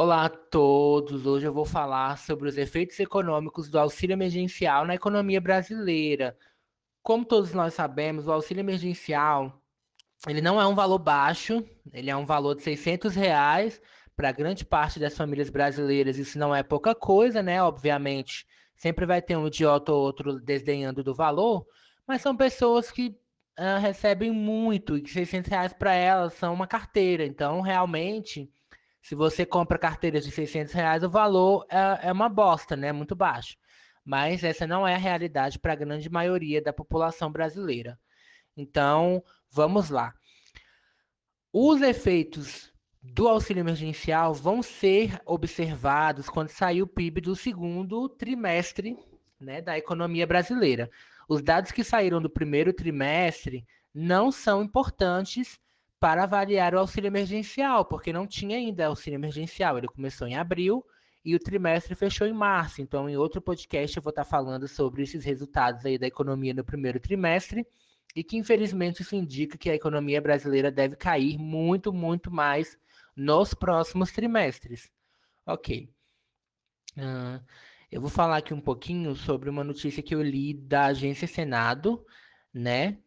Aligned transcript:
Olá 0.00 0.26
a 0.26 0.28
todos! 0.28 1.26
Hoje 1.26 1.44
eu 1.44 1.52
vou 1.52 1.64
falar 1.64 2.18
sobre 2.18 2.48
os 2.48 2.56
efeitos 2.56 3.00
econômicos 3.00 3.68
do 3.68 3.80
auxílio 3.80 4.14
emergencial 4.14 4.86
na 4.86 4.94
economia 4.94 5.40
brasileira. 5.40 6.38
Como 7.02 7.24
todos 7.24 7.52
nós 7.52 7.74
sabemos, 7.74 8.28
o 8.28 8.32
auxílio 8.32 8.60
emergencial 8.60 9.60
ele 10.28 10.40
não 10.40 10.60
é 10.60 10.64
um 10.68 10.74
valor 10.76 11.00
baixo, 11.00 11.64
ele 11.92 12.10
é 12.10 12.16
um 12.16 12.24
valor 12.24 12.54
de 12.54 12.62
600 12.62 13.16
reais 13.16 13.82
para 14.14 14.30
grande 14.30 14.64
parte 14.64 15.00
das 15.00 15.16
famílias 15.16 15.50
brasileiras. 15.50 16.16
Isso 16.16 16.38
não 16.38 16.54
é 16.54 16.62
pouca 16.62 16.94
coisa, 16.94 17.42
né? 17.42 17.60
Obviamente, 17.60 18.46
sempre 18.76 19.04
vai 19.04 19.20
ter 19.20 19.36
um 19.36 19.48
idiota 19.48 19.90
ou 19.90 20.00
outro 20.00 20.38
desdenhando 20.38 21.02
do 21.02 21.12
valor, 21.12 21.66
mas 22.06 22.22
são 22.22 22.36
pessoas 22.36 22.92
que 22.92 23.18
uh, 23.58 23.80
recebem 23.80 24.30
muito 24.30 24.96
e 24.96 25.04
600 25.08 25.50
reais 25.50 25.72
para 25.72 25.92
elas 25.92 26.34
são 26.34 26.54
uma 26.54 26.68
carteira. 26.68 27.26
Então, 27.26 27.60
realmente 27.60 28.48
se 29.08 29.14
você 29.14 29.46
compra 29.46 29.78
carteiras 29.78 30.22
de 30.22 30.30
600 30.30 30.70
reais, 30.74 31.02
o 31.02 31.08
valor 31.08 31.66
é, 31.70 32.08
é 32.08 32.12
uma 32.12 32.28
bosta, 32.28 32.76
né? 32.76 32.92
Muito 32.92 33.16
baixo. 33.16 33.56
Mas 34.04 34.44
essa 34.44 34.66
não 34.66 34.86
é 34.86 34.94
a 34.96 34.98
realidade 34.98 35.58
para 35.58 35.72
a 35.72 35.76
grande 35.76 36.10
maioria 36.10 36.60
da 36.60 36.74
população 36.74 37.32
brasileira. 37.32 37.98
Então, 38.54 39.24
vamos 39.50 39.88
lá. 39.88 40.12
Os 41.50 41.80
efeitos 41.80 42.70
do 43.02 43.26
auxílio 43.26 43.62
emergencial 43.62 44.34
vão 44.34 44.62
ser 44.62 45.18
observados 45.24 46.28
quando 46.28 46.50
sair 46.50 46.82
o 46.82 46.86
PIB 46.86 47.22
do 47.22 47.34
segundo 47.34 48.10
trimestre 48.10 48.94
né, 49.40 49.62
da 49.62 49.78
economia 49.78 50.26
brasileira. 50.26 50.90
Os 51.26 51.40
dados 51.40 51.72
que 51.72 51.82
saíram 51.82 52.20
do 52.20 52.28
primeiro 52.28 52.74
trimestre 52.74 53.64
não 53.94 54.30
são 54.30 54.62
importantes 54.62 55.58
para 56.00 56.24
avaliar 56.24 56.74
o 56.74 56.78
auxílio 56.78 57.08
emergencial, 57.08 57.84
porque 57.84 58.12
não 58.12 58.26
tinha 58.26 58.56
ainda 58.56 58.86
auxílio 58.86 59.16
emergencial. 59.16 59.76
Ele 59.76 59.88
começou 59.88 60.26
em 60.26 60.36
abril 60.36 60.84
e 61.24 61.34
o 61.34 61.38
trimestre 61.38 61.94
fechou 61.94 62.26
em 62.26 62.32
março. 62.32 62.80
Então, 62.80 63.08
em 63.08 63.16
outro 63.16 63.40
podcast, 63.40 63.96
eu 63.96 64.02
vou 64.02 64.10
estar 64.10 64.24
falando 64.24 64.68
sobre 64.68 65.02
esses 65.02 65.24
resultados 65.24 65.84
aí 65.84 65.98
da 65.98 66.06
economia 66.06 66.54
no 66.54 66.64
primeiro 66.64 67.00
trimestre 67.00 67.66
e 68.14 68.22
que, 68.22 68.36
infelizmente, 68.36 69.02
isso 69.02 69.14
indica 69.14 69.58
que 69.58 69.68
a 69.68 69.74
economia 69.74 70.20
brasileira 70.20 70.70
deve 70.70 70.96
cair 70.96 71.36
muito, 71.38 71.92
muito 71.92 72.30
mais 72.30 72.78
nos 73.16 73.52
próximos 73.52 74.12
trimestres. 74.12 74.90
Ok. 75.44 75.90
Uh, 76.96 77.44
eu 77.90 78.00
vou 78.00 78.10
falar 78.10 78.38
aqui 78.38 78.54
um 78.54 78.60
pouquinho 78.60 79.14
sobre 79.14 79.50
uma 79.50 79.64
notícia 79.64 80.02
que 80.02 80.14
eu 80.14 80.22
li 80.22 80.54
da 80.54 80.86
agência 80.86 81.26
Senado, 81.26 82.04
né? 82.52 82.98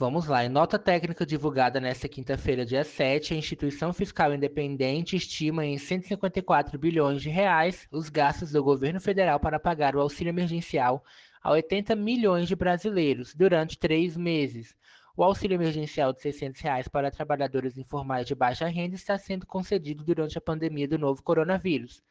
Vamos 0.00 0.26
lá. 0.26 0.42
Em 0.42 0.48
nota 0.48 0.78
técnica 0.78 1.26
divulgada 1.26 1.78
nesta 1.78 2.08
quinta-feira, 2.08 2.64
dia 2.64 2.82
7, 2.82 3.34
a 3.34 3.36
instituição 3.36 3.92
fiscal 3.92 4.32
independente 4.32 5.14
estima 5.14 5.66
em 5.66 5.76
154 5.76 6.78
bilhões 6.78 7.20
de 7.20 7.28
reais 7.28 7.86
os 7.92 8.08
gastos 8.08 8.50
do 8.50 8.64
governo 8.64 8.98
federal 8.98 9.38
para 9.38 9.60
pagar 9.60 9.94
o 9.94 10.00
auxílio 10.00 10.30
emergencial 10.30 11.04
a 11.42 11.50
80 11.50 11.94
milhões 11.96 12.48
de 12.48 12.56
brasileiros 12.56 13.34
durante 13.34 13.78
três 13.78 14.16
meses. 14.16 14.74
O 15.14 15.22
auxílio 15.22 15.56
emergencial 15.56 16.14
de 16.14 16.22
600 16.22 16.62
reais 16.62 16.88
para 16.88 17.10
trabalhadores 17.10 17.76
informais 17.76 18.26
de 18.26 18.34
baixa 18.34 18.66
renda 18.68 18.94
está 18.94 19.18
sendo 19.18 19.44
concedido 19.44 20.02
durante 20.02 20.38
a 20.38 20.40
pandemia 20.40 20.88
do 20.88 20.96
novo 20.96 21.22
coronavírus. 21.22 22.02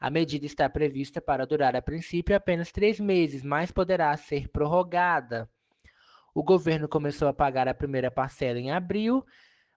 A 0.00 0.10
medida 0.10 0.44
está 0.44 0.68
prevista 0.68 1.20
para 1.20 1.46
durar, 1.46 1.76
a 1.76 1.82
princípio, 1.82 2.34
apenas 2.34 2.72
três 2.72 2.98
meses, 2.98 3.44
mas 3.44 3.70
poderá 3.70 4.16
ser 4.16 4.48
prorrogada. 4.48 5.48
O 6.34 6.42
governo 6.42 6.88
começou 6.88 7.28
a 7.28 7.32
pagar 7.32 7.68
a 7.68 7.74
primeira 7.74 8.10
parcela 8.10 8.58
em 8.58 8.70
abril. 8.70 9.24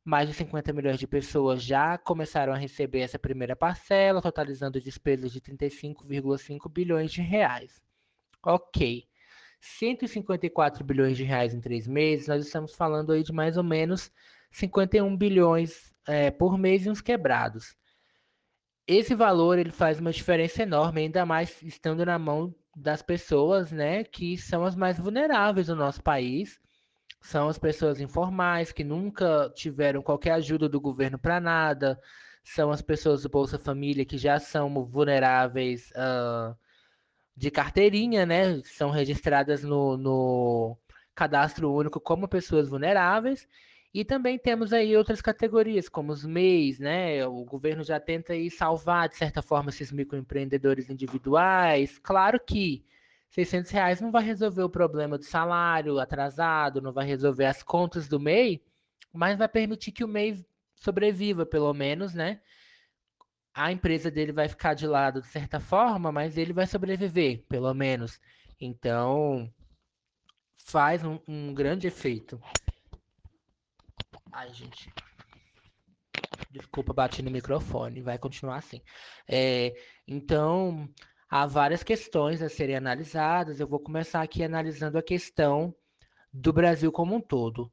Mais 0.04 0.28
de 0.28 0.34
50 0.34 0.74
milhões 0.74 1.00
de 1.00 1.08
pessoas 1.08 1.62
já 1.64 1.98
começaram 1.98 2.54
a 2.54 2.58
receber 2.58 3.02
essa 3.02 3.20
primeira 3.20 3.56
parcela, 3.56 4.22
totalizando 4.22 4.82
despesas 4.82 5.32
de 5.32 5.40
35,5 5.40 6.70
bilhões 6.70 7.12
de 7.12 7.22
reais. 7.22 7.82
Ok. 8.44 9.08
154 9.60 10.84
bilhões 10.84 11.16
de 11.16 11.24
reais 11.24 11.54
em 11.54 11.62
três 11.62 11.88
meses, 11.88 12.28
nós 12.28 12.44
estamos 12.46 12.74
falando 12.74 13.12
aí 13.12 13.24
de 13.24 13.32
mais 13.32 13.58
ou 13.58 13.64
menos 13.64 14.12
51 14.52 15.16
bilhões 15.16 15.94
é, 16.08 16.32
por 16.32 16.58
mês 16.58 16.86
e 16.86 16.90
uns 16.90 17.00
quebrados. 17.00 17.76
Esse 18.88 19.14
valor 19.14 19.60
ele 19.60 19.72
faz 19.72 20.00
uma 20.00 20.12
diferença 20.12 20.64
enorme, 20.64 21.02
ainda 21.02 21.26
mais 21.26 21.62
estando 21.62 22.04
na 22.04 22.18
mão 22.18 22.54
das 22.76 23.02
pessoas, 23.02 23.72
né, 23.72 24.04
que 24.04 24.38
são 24.38 24.64
as 24.64 24.76
mais 24.76 24.98
vulneráveis 25.00 25.68
do 25.68 25.76
nosso 25.76 26.02
país. 26.02 26.60
São 27.22 27.48
as 27.50 27.58
pessoas 27.58 28.02
informais 28.02 28.72
que 28.72 28.84
nunca 28.84 29.52
tiveram 29.56 30.02
qualquer 30.02 30.32
ajuda 30.32 30.68
do 30.68 30.82
governo 30.82 31.20
para 31.20 31.40
nada. 31.40 32.00
São 32.44 32.72
as 32.72 32.82
pessoas 32.82 33.24
do 33.24 33.30
Bolsa 33.30 33.60
Família 33.60 34.06
que 34.06 34.18
já 34.18 34.40
são 34.40 34.86
vulneráveis 34.86 35.92
uh, 35.92 36.56
de 37.36 37.52
carteirinha, 37.52 38.26
né? 38.26 38.62
São 38.64 38.90
registradas 38.90 39.64
no, 39.64 39.98
no 39.98 40.78
cadastro 41.14 41.72
único 41.72 42.00
como 42.00 42.28
pessoas 42.28 42.70
vulneráveis. 42.70 43.48
E 43.94 44.06
também 44.06 44.40
temos 44.40 44.72
aí 44.72 44.96
outras 44.96 45.22
categorias, 45.22 45.90
como 45.90 46.14
os 46.14 46.26
MEIs, 46.26 46.80
né? 46.80 47.26
O 47.28 47.44
governo 47.44 47.84
já 47.84 48.00
tenta 48.00 48.32
aí 48.34 48.50
salvar, 48.50 49.10
de 49.10 49.18
certa 49.18 49.42
forma, 49.42 49.70
esses 49.70 49.92
microempreendedores 49.92 50.90
individuais. 50.90 52.00
Claro 52.00 52.40
que 52.40 52.86
600 53.32 53.70
reais 53.72 54.00
não 54.00 54.12
vai 54.12 54.24
resolver 54.24 54.64
o 54.64 54.70
problema 54.70 55.18
do 55.18 55.26
salário 55.26 56.00
atrasado, 56.00 56.82
não 56.82 56.94
vai 56.94 57.06
resolver 57.06 57.46
as 57.46 57.62
contas 57.64 58.08
do 58.08 58.20
MEI, 58.20 58.64
mas 59.14 59.38
vai 59.38 59.48
permitir 59.50 59.92
que 59.92 60.04
o 60.06 60.08
MEI 60.08 60.46
sobreviva, 60.76 61.46
pelo 61.46 61.74
menos, 61.74 62.14
né? 62.14 62.40
A 63.54 63.74
empresa 63.74 64.10
dele 64.10 64.32
vai 64.32 64.48
ficar 64.48 64.74
de 64.74 64.88
lado 64.88 65.22
de 65.22 65.28
certa 65.28 65.60
forma, 65.60 66.12
mas 66.14 66.38
ele 66.38 66.54
vai 66.54 66.66
sobreviver, 66.66 67.44
pelo 67.50 67.74
menos. 67.74 68.22
Então, 68.60 69.52
faz 70.66 71.04
um, 71.04 71.20
um 71.28 71.54
grande 71.54 71.88
efeito. 71.88 72.42
Ai, 74.32 74.54
gente. 74.54 74.90
Desculpa, 76.50 76.94
bati 76.94 77.22
no 77.22 77.32
microfone, 77.32 78.02
vai 78.02 78.18
continuar 78.18 78.58
assim. 78.58 78.82
É, 79.28 79.74
então, 80.08 80.90
há 81.30 81.46
várias 81.46 81.84
questões 81.84 82.42
a 82.42 82.50
serem 82.50 82.76
analisadas. 82.76 83.60
Eu 83.60 83.68
vou 83.68 83.80
começar 83.80 84.22
aqui 84.22 84.44
analisando 84.44 84.98
a 84.98 85.04
questão 85.04 85.74
do 86.34 86.54
Brasil 86.54 86.92
como 86.92 87.16
um 87.16 87.22
todo. 87.22 87.72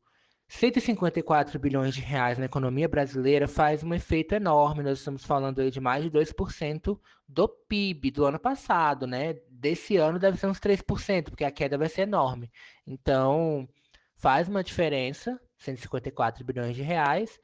154 0.49 1.59
bilhões 1.59 1.95
de 1.95 2.01
reais 2.01 2.39
na 2.39 2.47
economia 2.47 2.89
brasileira 2.89 3.47
faz 3.47 3.85
um 3.85 3.93
efeito 3.93 4.35
enorme. 4.35 4.83
Nós 4.83 4.99
estamos 4.99 5.25
falando 5.25 5.61
aí 5.61 5.71
de 5.71 5.81
mais 5.81 6.03
de 6.03 6.11
2% 6.11 6.99
do 7.29 7.49
PIB 7.49 8.11
do 8.11 8.25
ano 8.25 8.39
passado, 8.39 9.07
né? 9.07 9.35
Desse 9.51 9.97
ano 9.97 10.19
deve 10.19 10.39
ser 10.39 10.47
uns 10.47 10.59
3%, 10.59 11.25
porque 11.25 11.45
a 11.45 11.51
queda 11.51 11.77
vai 11.77 11.89
ser 11.89 12.03
enorme. 12.03 12.51
Então, 12.87 13.69
faz 14.17 14.49
uma 14.49 14.65
diferença 14.65 15.39
154 15.59 16.45
bilhões 16.45 16.75
de 16.77 16.83
reais. 16.83 17.39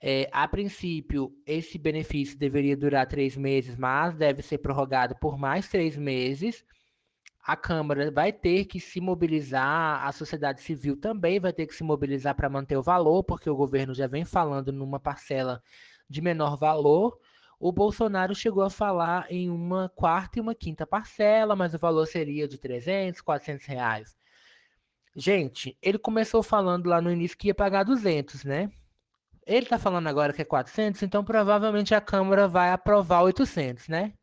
É, 0.00 0.28
a 0.32 0.48
princípio, 0.48 1.32
esse 1.46 1.78
benefício 1.78 2.36
deveria 2.36 2.76
durar 2.76 3.06
três 3.06 3.36
meses, 3.36 3.76
mas 3.76 4.16
deve 4.16 4.42
ser 4.42 4.58
prorrogado 4.58 5.14
por 5.20 5.38
mais 5.38 5.68
três 5.68 5.96
meses. 5.96 6.64
A 7.44 7.56
Câmara 7.56 8.10
vai 8.10 8.32
ter 8.32 8.64
que 8.64 8.80
se 8.80 9.00
mobilizar, 9.00 10.04
a 10.04 10.12
sociedade 10.12 10.60
civil 10.60 10.96
também 10.96 11.40
vai 11.40 11.52
ter 11.52 11.66
que 11.66 11.74
se 11.74 11.84
mobilizar 11.84 12.34
para 12.34 12.48
manter 12.48 12.76
o 12.76 12.82
valor, 12.82 13.24
porque 13.24 13.48
o 13.48 13.56
governo 13.56 13.94
já 13.94 14.06
vem 14.06 14.24
falando 14.24 14.72
numa 14.72 14.98
parcela 15.00 15.62
de 16.08 16.20
menor 16.20 16.56
valor. 16.56 17.18
O 17.60 17.70
Bolsonaro 17.72 18.34
chegou 18.34 18.64
a 18.64 18.70
falar 18.70 19.26
em 19.30 19.48
uma 19.48 19.88
quarta 19.88 20.38
e 20.38 20.42
uma 20.42 20.54
quinta 20.54 20.84
parcela, 20.84 21.54
mas 21.54 21.74
o 21.74 21.78
valor 21.78 22.06
seria 22.06 22.48
de 22.48 22.58
300, 22.58 23.20
400 23.20 23.66
reais. 23.66 24.16
Gente, 25.14 25.76
ele 25.82 25.98
começou 25.98 26.42
falando 26.42 26.86
lá 26.86 27.00
no 27.00 27.10
início 27.10 27.36
que 27.36 27.48
ia 27.48 27.54
pagar 27.54 27.84
200, 27.84 28.44
né? 28.44 28.70
Ele 29.46 29.66
tá 29.66 29.78
falando 29.78 30.06
agora 30.08 30.32
que 30.32 30.42
é 30.42 30.44
400, 30.44 31.02
então 31.02 31.24
provavelmente 31.24 31.94
a 31.94 32.00
Câmara 32.00 32.48
vai 32.48 32.70
aprovar 32.70 33.22
800, 33.22 33.88
né? 33.88 34.14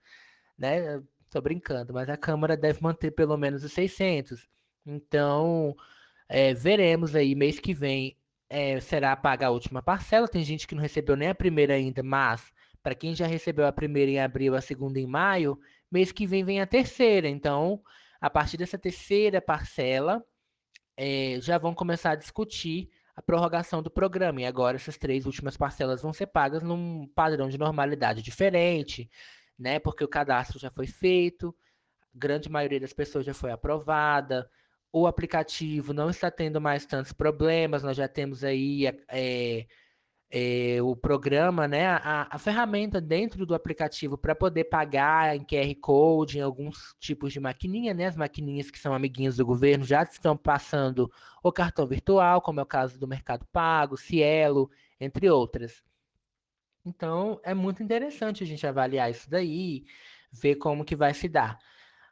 né? 0.58 1.02
Tô 1.30 1.42
brincando, 1.42 1.94
mas 1.94 2.10
a 2.10 2.18
Câmara 2.18 2.58
deve 2.58 2.82
manter 2.82 3.12
pelo 3.12 3.38
menos 3.38 3.64
os 3.64 3.72
600. 3.72 4.48
Então, 4.86 5.76
é, 6.28 6.54
veremos 6.54 7.16
aí, 7.16 7.36
mês 7.36 7.60
que 7.60 7.74
vem 7.74 8.18
é, 8.50 8.80
será 8.80 9.16
paga 9.16 9.48
a 9.48 9.52
última 9.52 9.82
parcela. 9.82 10.28
Tem 10.28 10.44
gente 10.44 10.68
que 10.68 10.76
não 10.76 10.82
recebeu 10.82 11.16
nem 11.16 11.30
a 11.30 11.36
primeira 11.36 11.76
ainda, 11.76 12.02
mas 12.04 12.52
para 12.82 12.96
quem 12.96 13.14
já 13.16 13.28
recebeu 13.28 13.68
a 13.68 13.72
primeira 13.72 14.12
em 14.12 14.20
abril, 14.20 14.56
a 14.56 14.62
segunda 14.62 15.00
em 15.00 15.06
maio, 15.08 15.60
mês 15.92 16.12
que 16.12 16.26
vem 16.26 16.44
vem 16.44 16.62
a 16.62 16.68
terceira. 16.68 17.28
Então, 17.30 17.82
a 18.20 18.30
partir 18.30 18.58
dessa 18.58 18.78
terceira 18.78 19.42
parcela, 19.42 20.24
é, 21.02 21.40
já 21.40 21.58
vão 21.58 21.74
começar 21.74 22.12
a 22.12 22.16
discutir 22.16 22.90
a 23.16 23.22
prorrogação 23.22 23.82
do 23.82 23.90
programa. 23.90 24.42
E 24.42 24.46
agora 24.46 24.76
essas 24.76 24.98
três 24.98 25.26
últimas 25.26 25.56
parcelas 25.56 26.02
vão 26.02 26.12
ser 26.12 26.28
pagas 26.28 26.62
num 26.62 27.08
padrão 27.16 27.48
de 27.48 27.58
normalidade 27.58 28.22
diferente, 28.22 29.10
né? 29.58 29.80
Porque 29.80 30.04
o 30.04 30.10
cadastro 30.10 30.60
já 30.60 30.70
foi 30.70 30.88
feito, 30.88 31.56
a 32.14 32.20
grande 32.20 32.50
maioria 32.50 32.82
das 32.82 32.92
pessoas 32.92 33.26
já 33.26 33.34
foi 33.34 33.50
aprovada, 33.50 34.50
o 34.92 35.08
aplicativo 35.08 35.94
não 35.94 36.10
está 36.10 36.30
tendo 36.30 36.60
mais 36.60 36.86
tantos 36.86 37.14
problemas, 37.14 37.82
nós 37.82 37.96
já 37.96 38.10
temos 38.10 38.44
aí 38.44 38.86
é, 39.08 39.68
é, 40.32 40.78
o 40.82 40.96
programa, 40.96 41.68
né, 41.68 41.88
a, 41.88 42.28
a 42.30 42.38
ferramenta 42.38 43.02
dentro 43.02 43.46
do 43.46 43.56
aplicativo 43.56 44.18
para 44.18 44.36
poder 44.36 44.66
pagar 44.66 45.36
em 45.36 45.44
QR 45.44 45.74
Code, 45.82 46.38
em 46.38 46.42
alguns 46.42 46.96
tipos 47.00 47.34
de 47.34 47.40
maquininha, 47.40 47.94
né, 47.94 48.06
as 48.06 48.16
maquininhas 48.16 48.70
que 48.70 48.78
são 48.78 48.94
amiguinhas 48.94 49.38
do 49.38 49.46
governo 49.46 49.84
já 49.84 50.04
estão 50.04 50.38
passando 50.38 51.12
o 51.42 51.52
cartão 51.52 51.88
virtual, 51.88 52.42
como 52.42 52.60
é 52.60 52.64
o 52.64 52.68
caso 52.68 53.00
do 53.00 53.08
Mercado 53.08 53.46
Pago, 53.52 53.98
Cielo, 53.98 54.70
entre 55.00 55.30
outras. 55.30 55.84
Então, 56.86 57.40
é 57.44 57.54
muito 57.54 57.82
interessante 57.82 58.44
a 58.44 58.48
gente 58.48 58.66
avaliar 58.68 59.10
isso 59.10 59.30
daí, 59.30 59.84
ver 60.32 60.56
como 60.56 60.86
que 60.86 60.96
vai 60.96 61.14
se 61.14 61.28
dar. 61.28 61.58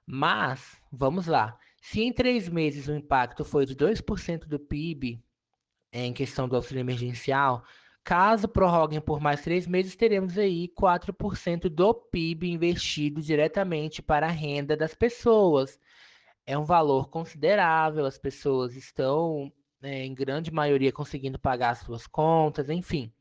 Mas, 0.05 0.81
vamos 0.91 1.27
lá. 1.27 1.57
Se 1.81 2.01
em 2.01 2.11
três 2.11 2.49
meses 2.49 2.87
o 2.87 2.93
impacto 2.93 3.45
foi 3.45 3.65
de 3.65 3.75
2% 3.75 4.47
do 4.47 4.59
PIB 4.59 5.23
em 5.91 6.13
questão 6.13 6.47
do 6.47 6.55
auxílio 6.55 6.81
emergencial, 6.81 7.63
caso 8.07 8.47
prorroguem 8.47 9.01
por 9.01 9.19
mais 9.19 9.41
três 9.41 9.67
meses, 9.67 9.93
teremos 9.93 10.37
aí 10.37 10.69
4% 10.69 11.67
do 11.67 11.93
PIB 11.93 12.49
investido 12.49 13.21
diretamente 13.21 14.01
para 14.01 14.27
a 14.27 14.31
renda 14.31 14.77
das 14.77 14.95
pessoas. 14.95 15.77
É 16.45 16.57
um 16.57 16.63
valor 16.63 17.09
considerável, 17.09 18.05
as 18.05 18.17
pessoas 18.17 18.77
estão, 18.77 19.51
é, 19.81 20.05
em 20.05 20.15
grande 20.15 20.51
maioria, 20.51 20.89
conseguindo 20.89 21.37
pagar 21.37 21.75
suas 21.75 22.07
contas, 22.07 22.69
enfim. 22.69 23.11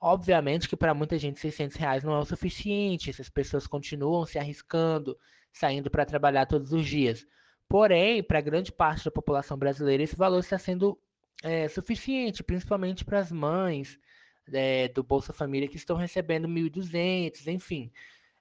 Obviamente 0.00 0.68
que 0.68 0.76
para 0.76 0.92
muita 0.92 1.16
gente 1.16 1.38
600 1.38 1.76
reais 1.76 2.02
não 2.02 2.12
é 2.12 2.18
o 2.18 2.24
suficiente, 2.24 3.10
essas 3.10 3.28
pessoas 3.28 3.68
continuam 3.68 4.26
se 4.26 4.40
arriscando, 4.40 5.16
saindo 5.52 5.88
para 5.88 6.04
trabalhar 6.04 6.46
todos 6.46 6.72
os 6.72 6.84
dias. 6.84 7.24
Porém, 7.68 8.24
para 8.24 8.40
grande 8.40 8.72
parte 8.72 9.04
da 9.04 9.10
população 9.12 9.56
brasileira, 9.56 10.02
esse 10.02 10.16
valor 10.16 10.40
está 10.40 10.58
sendo 10.58 10.98
é, 11.44 11.68
suficiente, 11.68 12.42
principalmente 12.42 13.04
para 13.04 13.20
as 13.20 13.30
mães 13.30 14.00
é, 14.52 14.88
do 14.88 15.02
Bolsa 15.02 15.32
Família 15.32 15.68
que 15.68 15.76
estão 15.76 15.96
recebendo 15.96 16.48
1.200, 16.48 17.46
enfim. 17.48 17.92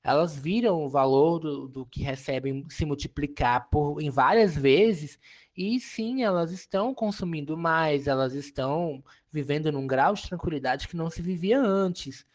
Elas 0.03 0.37
viram 0.37 0.83
o 0.83 0.89
valor 0.89 1.39
do, 1.39 1.67
do 1.67 1.85
que 1.85 2.01
recebem 2.01 2.65
se 2.69 2.85
multiplicar 2.85 3.69
por, 3.69 4.01
em 4.01 4.09
várias 4.09 4.55
vezes 4.55 5.19
e 5.55 5.79
sim, 5.79 6.23
elas 6.23 6.51
estão 6.51 6.93
consumindo 6.93 7.57
mais, 7.57 8.07
elas 8.07 8.33
estão 8.33 9.03
vivendo 9.31 9.71
num 9.71 9.85
grau 9.85 10.13
de 10.13 10.23
tranquilidade 10.23 10.87
que 10.87 10.95
não 10.95 11.09
se 11.09 11.21
vivia 11.21 11.59
antes. 11.59 12.25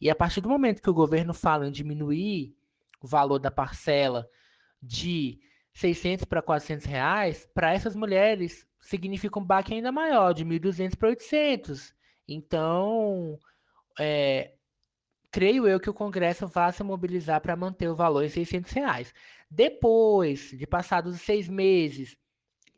E 0.00 0.10
a 0.10 0.14
partir 0.14 0.40
do 0.40 0.48
momento 0.48 0.82
que 0.82 0.90
o 0.90 0.94
governo 0.94 1.34
fala 1.34 1.68
em 1.68 1.72
diminuir 1.72 2.54
o 3.00 3.06
valor 3.06 3.38
da 3.38 3.50
parcela 3.50 4.28
de 4.82 5.38
600 5.74 6.24
para 6.24 6.42
400 6.42 6.86
reais, 6.86 7.48
para 7.54 7.72
essas 7.72 7.94
mulheres 7.94 8.66
significa 8.80 9.38
um 9.38 9.44
baque 9.44 9.74
ainda 9.74 9.92
maior, 9.92 10.32
de 10.32 10.44
1.200 10.44 10.96
para 10.96 11.08
800. 11.10 11.94
Então, 12.28 13.38
é, 13.98 14.52
creio 15.30 15.66
eu 15.66 15.80
que 15.80 15.90
o 15.90 15.94
Congresso 15.94 16.46
vá 16.46 16.70
se 16.72 16.82
mobilizar 16.82 17.40
para 17.40 17.56
manter 17.56 17.88
o 17.88 17.94
valor 17.94 18.24
em 18.24 18.28
600 18.28 18.72
reais. 18.72 19.14
Depois 19.50 20.50
de 20.50 20.66
passados 20.66 21.20
seis 21.20 21.48
meses, 21.48 22.16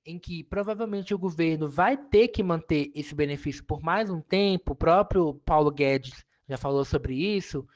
em 0.04 0.18
que 0.18 0.44
provavelmente 0.44 1.14
o 1.14 1.18
governo 1.18 1.68
vai 1.68 1.96
ter 1.96 2.28
que 2.28 2.42
manter 2.42 2.92
esse 2.94 3.14
benefício 3.14 3.64
por 3.64 3.82
mais 3.82 4.08
um 4.08 4.20
tempo, 4.20 4.72
o 4.72 4.76
próprio 4.76 5.34
Paulo 5.44 5.70
Guedes 5.70 6.24
já 6.48 6.56
falou 6.56 6.84
sobre 6.84 7.14
isso, 7.14 7.66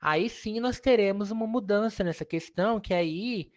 aí 0.00 0.28
sim 0.28 0.58
nós 0.58 0.80
teremos 0.80 1.30
uma 1.30 1.46
mudança 1.46 2.02
nessa 2.02 2.24
questão, 2.24 2.80
que 2.80 2.92
aí 2.92 3.50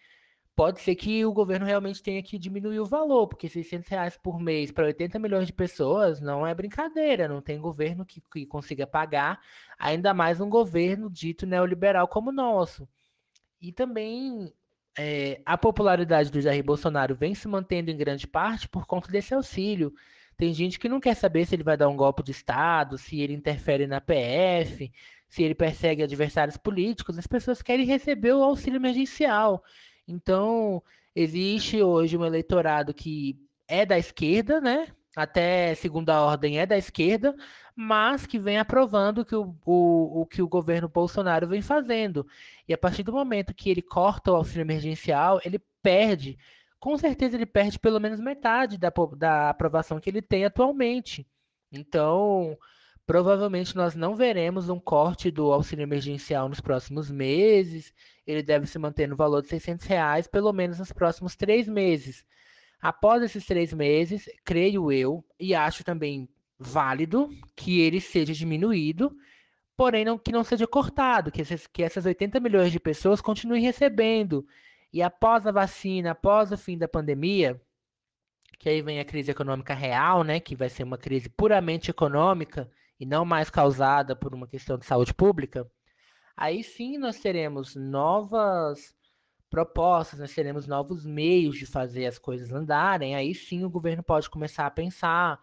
pode 0.59 0.81
ser 0.81 0.93
que 0.93 1.25
o 1.25 1.31
governo 1.31 1.65
realmente 1.65 2.03
tenha 2.03 2.21
que 2.21 2.37
diminuir 2.37 2.81
o 2.81 2.85
valor, 2.85 3.29
porque 3.29 3.47
600 3.47 3.87
reais 3.87 4.17
por 4.17 4.41
mês 4.41 4.73
para 4.73 4.87
80 4.87 5.17
milhões 5.17 5.47
de 5.47 5.53
pessoas 5.53 6.19
não 6.19 6.45
é 6.45 6.53
brincadeira, 6.53 7.29
não 7.29 7.41
tem 7.41 7.57
governo 7.57 8.05
que, 8.05 8.19
que 8.19 8.45
consiga 8.45 8.85
pagar, 8.85 9.39
ainda 9.79 10.13
mais 10.13 10.41
um 10.41 10.49
governo 10.49 11.09
dito 11.09 11.45
neoliberal 11.45 12.09
como 12.09 12.29
o 12.29 12.33
nosso. 12.33 12.85
E 13.61 13.71
também 13.71 14.53
é, 14.97 15.41
a 15.45 15.57
popularidade 15.57 16.29
do 16.29 16.41
Jair 16.41 16.61
Bolsonaro 16.61 17.15
vem 17.15 17.33
se 17.33 17.47
mantendo 17.47 17.89
em 17.89 17.95
grande 17.95 18.27
parte 18.27 18.67
por 18.67 18.85
conta 18.85 19.09
desse 19.09 19.33
auxílio. 19.33 19.93
Tem 20.35 20.53
gente 20.53 20.77
que 20.77 20.89
não 20.89 20.99
quer 20.99 21.15
saber 21.15 21.45
se 21.45 21.55
ele 21.55 21.63
vai 21.63 21.77
dar 21.77 21.87
um 21.87 21.95
golpe 21.95 22.21
de 22.21 22.31
Estado, 22.31 22.97
se 22.97 23.21
ele 23.21 23.33
interfere 23.33 23.87
na 23.87 24.01
PF, 24.01 24.91
se 25.25 25.41
ele 25.41 25.55
persegue 25.55 26.03
adversários 26.03 26.57
políticos. 26.57 27.17
As 27.17 27.27
pessoas 27.27 27.61
querem 27.61 27.85
receber 27.85 28.33
o 28.33 28.43
auxílio 28.43 28.75
emergencial. 28.75 29.63
Então, 30.09 30.81
existe 31.15 31.81
hoje 31.83 32.17
um 32.17 32.25
eleitorado 32.25 32.93
que 32.93 33.39
é 33.67 33.85
da 33.85 33.97
esquerda, 33.97 34.59
né? 34.59 34.87
Até 35.15 35.75
segunda 35.75 36.21
ordem 36.21 36.59
é 36.59 36.65
da 36.65 36.77
esquerda, 36.77 37.35
mas 37.75 38.25
que 38.25 38.39
vem 38.39 38.57
aprovando 38.57 39.23
que 39.23 39.35
o, 39.35 39.55
o, 39.65 40.21
o 40.21 40.25
que 40.25 40.41
o 40.41 40.47
governo 40.47 40.89
Bolsonaro 40.89 41.47
vem 41.47 41.61
fazendo. 41.61 42.25
E 42.67 42.73
a 42.73 42.77
partir 42.77 43.03
do 43.03 43.13
momento 43.13 43.53
que 43.53 43.69
ele 43.69 43.81
corta 43.83 44.31
o 44.31 44.35
auxílio 44.35 44.63
emergencial, 44.63 45.39
ele 45.45 45.59
perde, 45.81 46.37
com 46.79 46.97
certeza 46.97 47.35
ele 47.35 47.45
perde 47.45 47.77
pelo 47.77 47.99
menos 47.99 48.19
metade 48.19 48.77
da, 48.77 48.91
da 49.15 49.49
aprovação 49.51 49.99
que 49.99 50.09
ele 50.09 50.21
tem 50.21 50.45
atualmente. 50.45 51.27
Então, 51.71 52.57
provavelmente 53.09 53.75
nós 53.75 53.95
não 53.95 54.15
veremos 54.15 54.69
um 54.69 54.79
corte 54.79 55.31
do 55.31 55.51
auxílio 55.51 55.81
emergencial 55.81 56.47
nos 56.47 56.61
próximos 56.61 57.09
meses. 57.09 57.91
Ele 58.23 58.43
deve 58.43 58.67
se 58.67 58.77
manter 58.77 59.07
no 59.07 59.15
valor 59.15 59.41
de 59.41 59.47
600 59.47 59.87
reais, 59.87 60.27
pelo 60.27 60.53
menos 60.53 60.77
nos 60.77 60.91
próximos 60.91 61.35
três 61.35 61.67
meses. 61.67 62.23
Após 62.79 63.23
esses 63.23 63.47
três 63.47 63.73
meses, 63.73 64.29
creio 64.45 64.91
eu, 64.91 65.25
e 65.39 65.55
acho 65.55 65.83
também 65.83 66.29
válido 66.59 67.31
que 67.55 67.81
ele 67.81 67.99
seja 67.99 68.31
diminuído, 68.31 69.11
porém 69.75 70.05
não, 70.05 70.15
que 70.15 70.31
não 70.31 70.43
seja 70.43 70.67
cortado, 70.67 71.31
que, 71.31 71.41
esses, 71.41 71.65
que 71.65 71.81
essas 71.81 72.05
80 72.05 72.39
milhões 72.39 72.71
de 72.71 72.79
pessoas 72.79 73.21
continuem 73.21 73.63
recebendo. 73.63 74.45
E 74.93 75.01
após 75.01 75.47
a 75.47 75.51
vacina, 75.51 76.11
após 76.11 76.51
o 76.51 76.57
fim 76.59 76.77
da 76.77 76.87
pandemia, 76.87 77.59
que 78.59 78.69
aí 78.69 78.83
vem 78.83 78.99
a 78.99 79.05
crise 79.05 79.31
econômica 79.31 79.73
real, 79.73 80.23
né, 80.23 80.39
que 80.39 80.55
vai 80.55 80.69
ser 80.69 80.83
uma 80.83 80.97
crise 80.99 81.27
puramente 81.27 81.89
econômica 81.89 82.69
e 82.99 83.05
não 83.05 83.25
mais 83.25 83.49
causada 83.49 84.15
por 84.15 84.33
uma 84.33 84.47
questão 84.47 84.77
de 84.77 84.85
saúde 84.85 85.13
pública, 85.13 85.69
aí 86.35 86.63
sim 86.63 86.97
nós 86.97 87.19
teremos 87.19 87.75
novas 87.75 88.95
propostas, 89.49 90.19
nós 90.19 90.33
teremos 90.33 90.67
novos 90.67 91.05
meios 91.05 91.57
de 91.57 91.65
fazer 91.65 92.05
as 92.05 92.19
coisas 92.19 92.51
andarem, 92.51 93.15
aí 93.15 93.33
sim 93.33 93.63
o 93.63 93.69
governo 93.69 94.03
pode 94.03 94.29
começar 94.29 94.65
a 94.65 94.71
pensar 94.71 95.39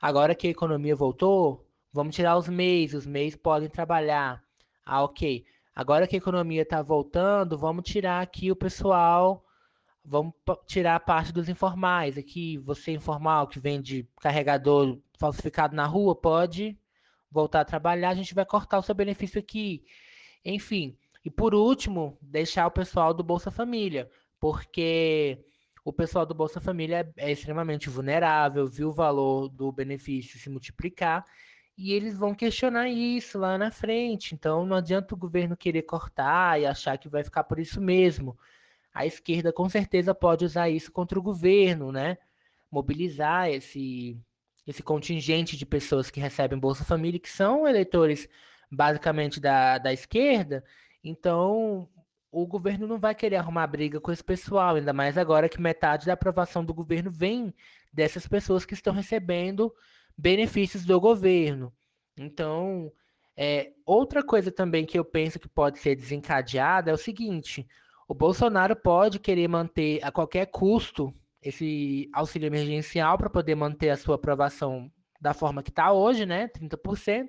Agora 0.00 0.34
que 0.34 0.46
a 0.46 0.50
economia 0.50 0.94
voltou, 0.94 1.66
vamos 1.92 2.14
tirar 2.14 2.36
os 2.36 2.48
MEIs, 2.48 2.92
os 2.92 3.06
MEIs 3.06 3.34
podem 3.34 3.68
trabalhar. 3.68 4.42
Ah, 4.84 5.02
ok. 5.02 5.44
Agora 5.74 6.06
que 6.06 6.16
a 6.16 6.18
economia 6.18 6.62
está 6.62 6.82
voltando, 6.82 7.58
vamos 7.58 7.84
tirar 7.84 8.22
aqui 8.22 8.52
o 8.52 8.56
pessoal, 8.56 9.44
vamos 10.04 10.34
tirar 10.66 10.96
a 10.96 11.00
parte 11.00 11.32
dos 11.32 11.48
informais. 11.48 12.18
Aqui, 12.18 12.58
você 12.58 12.92
informal 12.92 13.48
que 13.48 13.58
vende 13.58 14.08
carregador 14.20 14.98
falsificado 15.18 15.74
na 15.74 15.86
rua, 15.86 16.14
pode 16.14 16.78
voltar 17.30 17.60
a 17.60 17.64
trabalhar, 17.64 18.10
a 18.10 18.14
gente 18.14 18.34
vai 18.34 18.44
cortar 18.44 18.78
o 18.78 18.82
seu 18.82 18.94
benefício 18.94 19.38
aqui. 19.38 19.84
Enfim, 20.44 20.96
e 21.24 21.30
por 21.30 21.54
último, 21.54 22.18
deixar 22.22 22.66
o 22.66 22.70
pessoal 22.70 23.12
do 23.12 23.24
Bolsa 23.24 23.50
Família, 23.50 24.10
porque 24.38 25.44
o 25.84 25.92
pessoal 25.92 26.26
do 26.26 26.34
Bolsa 26.34 26.60
Família 26.60 27.12
é, 27.16 27.28
é 27.28 27.32
extremamente 27.32 27.88
vulnerável, 27.88 28.66
viu 28.66 28.88
o 28.88 28.92
valor 28.92 29.48
do 29.48 29.70
benefício 29.72 30.38
se 30.38 30.50
multiplicar 30.50 31.24
e 31.78 31.92
eles 31.92 32.16
vão 32.16 32.34
questionar 32.34 32.88
isso 32.88 33.38
lá 33.38 33.58
na 33.58 33.70
frente. 33.70 34.34
Então 34.34 34.66
não 34.66 34.76
adianta 34.76 35.14
o 35.14 35.18
governo 35.18 35.56
querer 35.56 35.82
cortar 35.82 36.60
e 36.60 36.66
achar 36.66 36.98
que 36.98 37.08
vai 37.08 37.22
ficar 37.22 37.44
por 37.44 37.58
isso 37.58 37.80
mesmo. 37.80 38.38
A 38.92 39.06
esquerda 39.06 39.52
com 39.52 39.68
certeza 39.68 40.14
pode 40.14 40.44
usar 40.44 40.70
isso 40.70 40.90
contra 40.90 41.18
o 41.18 41.22
governo, 41.22 41.92
né? 41.92 42.18
Mobilizar 42.70 43.50
esse 43.50 44.18
esse 44.66 44.82
contingente 44.82 45.56
de 45.56 45.64
pessoas 45.64 46.10
que 46.10 46.20
recebem 46.20 46.58
Bolsa 46.58 46.84
Família, 46.84 47.20
que 47.20 47.30
são 47.30 47.66
eleitores 47.66 48.28
basicamente 48.70 49.40
da, 49.40 49.78
da 49.78 49.92
esquerda, 49.92 50.64
então 51.02 51.88
o 52.30 52.46
governo 52.46 52.86
não 52.86 52.98
vai 52.98 53.14
querer 53.14 53.36
arrumar 53.36 53.66
briga 53.66 54.00
com 54.00 54.12
esse 54.12 54.24
pessoal, 54.24 54.74
ainda 54.74 54.92
mais 54.92 55.16
agora 55.16 55.48
que 55.48 55.60
metade 55.60 56.06
da 56.06 56.12
aprovação 56.12 56.64
do 56.64 56.74
governo 56.74 57.10
vem 57.10 57.54
dessas 57.92 58.26
pessoas 58.26 58.66
que 58.66 58.74
estão 58.74 58.92
recebendo 58.92 59.72
benefícios 60.18 60.84
do 60.84 61.00
governo. 61.00 61.72
Então, 62.16 62.92
é, 63.36 63.72
outra 63.84 64.22
coisa 64.22 64.50
também 64.50 64.84
que 64.84 64.98
eu 64.98 65.04
penso 65.04 65.38
que 65.38 65.48
pode 65.48 65.78
ser 65.78 65.94
desencadeada 65.94 66.90
é 66.90 66.94
o 66.94 66.98
seguinte: 66.98 67.66
o 68.08 68.14
Bolsonaro 68.14 68.74
pode 68.74 69.18
querer 69.18 69.48
manter 69.48 70.02
a 70.02 70.10
qualquer 70.10 70.46
custo 70.46 71.14
esse 71.42 72.08
auxílio 72.12 72.46
emergencial 72.46 73.16
para 73.18 73.30
poder 73.30 73.54
manter 73.54 73.90
a 73.90 73.96
sua 73.96 74.16
aprovação 74.16 74.90
da 75.20 75.32
forma 75.32 75.62
que 75.62 75.70
está 75.70 75.92
hoje, 75.92 76.26
né? 76.26 76.48
30%. 76.48 77.28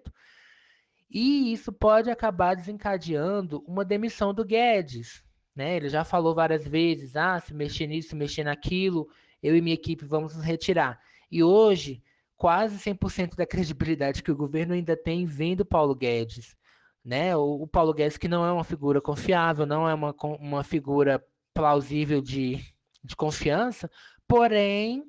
E 1.10 1.54
isso 1.54 1.72
pode 1.72 2.10
acabar 2.10 2.56
desencadeando 2.56 3.64
uma 3.66 3.86
demissão 3.86 4.34
do 4.34 4.44
Guedes. 4.44 5.24
Né? 5.56 5.78
Ele 5.78 5.90
já 5.90 6.04
falou 6.04 6.36
várias 6.36 6.68
vezes: 6.68 7.16
ah, 7.16 7.40
se 7.40 7.54
mexer 7.54 7.88
nisso, 7.88 8.10
se 8.10 8.16
mexer 8.16 8.44
naquilo, 8.44 9.08
eu 9.42 9.56
e 9.56 9.62
minha 9.62 9.74
equipe 9.74 10.06
vamos 10.06 10.36
nos 10.36 10.44
retirar. 10.44 11.00
E 11.32 11.44
hoje, 11.44 12.04
quase 12.36 12.78
100% 12.78 13.36
da 13.36 13.46
credibilidade 13.46 14.22
que 14.22 14.32
o 14.32 14.36
governo 14.36 14.74
ainda 14.74 14.96
tem 14.96 15.26
vem 15.26 15.56
do 15.56 15.66
Paulo 15.66 15.96
Guedes. 15.96 16.56
Né? 17.04 17.36
O, 17.36 17.64
o 17.64 17.68
Paulo 17.68 17.94
Guedes, 17.94 18.18
que 18.18 18.28
não 18.28 18.46
é 18.46 18.52
uma 18.52 18.64
figura 18.64 19.02
confiável, 19.02 19.66
não 19.66 19.88
é 19.88 19.94
uma, 19.94 20.14
uma 20.40 20.64
figura 20.64 21.24
plausível 21.54 22.22
de, 22.22 22.64
de 23.04 23.16
confiança, 23.16 23.90
porém 24.28 25.04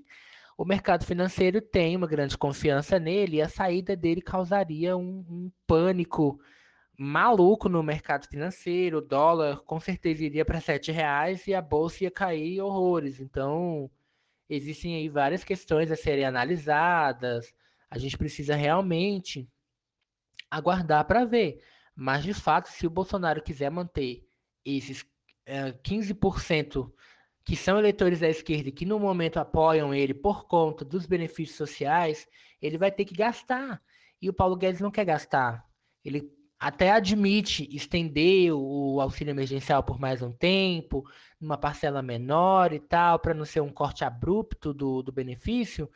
o 0.57 0.65
mercado 0.65 1.05
financeiro 1.05 1.61
tem 1.61 1.97
uma 1.97 2.07
grande 2.07 2.37
confiança 2.37 2.99
nele 2.99 3.37
e 3.37 3.43
a 3.43 3.49
saída 3.49 3.95
dele 3.95 4.21
causaria 4.21 4.97
um, 4.97 5.25
um 5.31 5.53
pânico 5.67 6.41
maluco 6.99 7.69
no 7.69 7.81
mercado 7.81 8.27
financeiro. 8.27 8.99
O 8.99 9.01
dólar 9.01 9.61
com 9.61 9.79
certeza 9.79 10.25
iria 10.25 10.45
para 10.45 10.61
sete 10.61 10.91
reais 10.91 11.47
e 11.47 11.55
a 11.55 11.63
bolsa 11.63 12.03
ia 12.03 12.11
cair 12.11 12.61
horrores. 12.61 13.21
Então 13.21 13.89
existem 14.51 14.97
aí 14.97 15.09
várias 15.09 15.45
questões 15.45 15.93
a 15.93 15.97
serem 15.97 16.25
analisadas. 16.25 17.55
A 17.89 17.97
gente 17.97 18.19
precisa 18.19 18.57
realmente 18.57 19.49
aguardar 20.51 21.07
para 21.07 21.25
ver. 21.25 21.63
Mas 21.95 22.25
de 22.25 22.35
fato, 22.35 22.69
se 22.69 22.85
o 22.85 22.91
Bolsonaro 22.91 23.43
quiser 23.43 23.71
manter 23.71 24.27
esses 24.65 25.07
é, 25.47 25.73
15% 25.73 26.93
que 27.49 27.57
são 27.57 27.79
eleitores 27.79 28.21
da 28.21 28.29
esquerda 28.29 28.69
e 28.69 28.73
que 28.73 28.85
no 28.85 29.01
momento 29.01 29.39
apoiam 29.39 29.95
ele 29.95 30.13
por 30.13 30.47
conta 30.47 30.85
dos 30.85 31.07
benefícios 31.07 31.57
sociais, 31.57 32.29
ele 32.61 32.77
vai 32.77 32.93
ter 32.93 33.07
que 33.07 33.15
gastar. 33.15 33.81
E 34.21 34.29
o 34.29 34.35
Paulo 34.35 34.55
Guedes 34.55 34.83
não 34.83 34.91
quer 34.91 35.07
gastar. 35.07 35.65
Ele 36.05 36.31
até 36.61 36.91
admite 36.91 37.67
estender 37.75 38.53
o 38.53 39.01
auxílio 39.01 39.31
emergencial 39.31 39.83
por 39.83 39.99
mais 39.99 40.21
um 40.21 40.31
tempo, 40.31 41.09
numa 41.41 41.57
parcela 41.57 42.03
menor 42.03 42.75
e 42.75 42.81
tal, 42.81 43.19
para 43.19 43.33
não 43.33 43.47
ser 43.47 43.63
um 43.63 43.73
corte 43.73 44.05
abrupto 44.05 44.75
do, 44.75 45.03
do 45.03 45.11
benefício, 45.11 45.89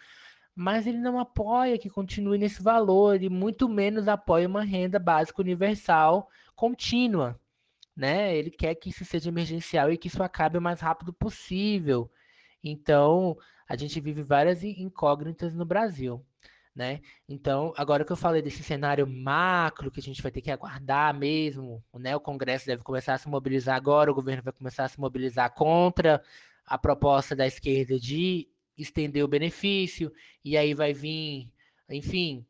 mas 0.54 0.86
ele 0.86 0.98
não 0.98 1.20
apoia 1.20 1.76
que 1.76 1.90
continue 1.90 2.38
nesse 2.38 2.62
valor 2.62 3.22
e 3.22 3.28
muito 3.28 3.68
menos 3.68 4.08
apoia 4.08 4.48
uma 4.48 4.64
renda 4.64 4.98
básica 4.98 5.42
universal 5.42 6.30
contínua 6.56 7.38
né? 7.96 8.36
Ele 8.36 8.50
quer 8.50 8.74
que 8.74 8.90
isso 8.90 9.04
seja 9.04 9.28
emergencial 9.28 9.92
e 9.92 9.98
que 9.98 10.08
isso 10.08 10.22
acabe 10.22 10.58
o 10.58 10.62
mais 10.62 10.80
rápido 10.80 11.12
possível. 11.12 12.10
Então, 12.62 13.36
a 13.68 13.76
gente 13.76 14.00
vive 14.00 14.22
várias 14.22 14.62
incógnitas 14.62 15.54
no 15.54 15.64
Brasil, 15.64 16.24
né? 16.74 17.00
Então, 17.28 17.72
agora 17.76 18.04
que 18.04 18.12
eu 18.12 18.16
falei 18.16 18.42
desse 18.42 18.62
cenário 18.62 19.06
macro 19.06 19.90
que 19.90 20.00
a 20.00 20.02
gente 20.02 20.22
vai 20.22 20.30
ter 20.32 20.40
que 20.40 20.50
aguardar 20.50 21.16
mesmo, 21.16 21.84
né? 21.94 22.14
O 22.16 22.20
Congresso 22.20 22.66
deve 22.66 22.82
começar 22.82 23.14
a 23.14 23.18
se 23.18 23.28
mobilizar 23.28 23.76
agora, 23.76 24.10
o 24.10 24.14
governo 24.14 24.42
vai 24.42 24.52
começar 24.52 24.84
a 24.84 24.88
se 24.88 25.00
mobilizar 25.00 25.52
contra 25.54 26.22
a 26.66 26.78
proposta 26.78 27.34
da 27.36 27.46
esquerda 27.46 27.98
de 27.98 28.48
estender 28.76 29.24
o 29.24 29.28
benefício, 29.28 30.12
e 30.44 30.56
aí 30.56 30.74
vai 30.74 30.92
vir, 30.92 31.50
enfim, 31.90 32.46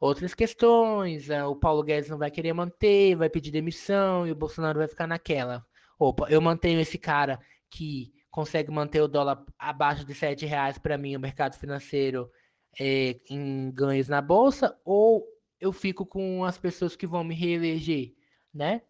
outras 0.00 0.34
questões. 0.34 1.28
Né? 1.28 1.44
O 1.44 1.56
Paulo 1.56 1.82
Guedes 1.82 2.10
não 2.10 2.18
vai 2.18 2.30
querer 2.30 2.52
manter, 2.52 3.16
vai 3.16 3.28
pedir 3.28 3.50
demissão 3.50 4.26
e 4.26 4.32
o 4.32 4.36
Bolsonaro 4.36 4.78
vai 4.78 4.88
ficar 4.88 5.06
naquela. 5.06 5.64
Opa, 5.98 6.26
eu 6.28 6.40
mantenho 6.40 6.80
esse 6.80 6.98
cara 6.98 7.38
que 7.70 8.12
consegue 8.30 8.70
manter 8.70 9.00
o 9.00 9.08
dólar 9.08 9.44
abaixo 9.58 10.04
de 10.04 10.14
sete 10.14 10.44
reais 10.44 10.78
para 10.78 10.98
mim, 10.98 11.16
o 11.16 11.20
mercado 11.20 11.56
financeiro 11.56 12.30
é, 12.78 13.18
em 13.30 13.70
ganhos 13.72 14.08
na 14.08 14.20
bolsa, 14.20 14.78
ou 14.84 15.26
eu 15.58 15.72
fico 15.72 16.04
com 16.04 16.44
as 16.44 16.58
pessoas 16.58 16.94
que 16.94 17.06
vão 17.06 17.24
me 17.24 17.34
reeleger, 17.34 18.14
né? 18.52 18.82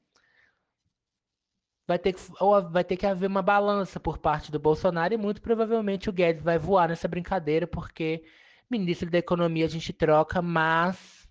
Vai 1.86 2.00
ter, 2.00 2.12
que, 2.12 2.20
ou 2.40 2.68
vai 2.68 2.82
ter 2.82 2.96
que 2.96 3.06
haver 3.06 3.28
uma 3.28 3.42
balança 3.42 4.00
por 4.00 4.18
parte 4.18 4.50
do 4.50 4.58
Bolsonaro 4.58 5.14
e 5.14 5.16
muito 5.16 5.40
provavelmente 5.40 6.10
o 6.10 6.12
Guedes 6.12 6.42
vai 6.42 6.58
voar 6.58 6.88
nessa 6.88 7.06
brincadeira, 7.06 7.64
porque 7.64 8.24
Ministro 8.68 9.08
da 9.08 9.18
Economia 9.18 9.64
a 9.64 9.68
gente 9.68 9.92
troca, 9.92 10.42
mas 10.42 11.28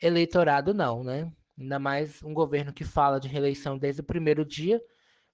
eleitorado 0.00 0.72
não, 0.72 1.04
né? 1.04 1.30
Ainda 1.58 1.78
mais 1.78 2.22
um 2.22 2.32
governo 2.32 2.72
que 2.72 2.84
fala 2.84 3.20
de 3.20 3.28
reeleição 3.28 3.76
desde 3.76 4.00
o 4.00 4.04
primeiro 4.04 4.46
dia, 4.46 4.80